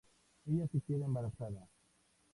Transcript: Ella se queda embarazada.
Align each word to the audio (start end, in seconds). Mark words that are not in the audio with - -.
Ella 0.47 0.65
se 0.65 0.81
queda 0.81 1.05
embarazada. 1.05 1.69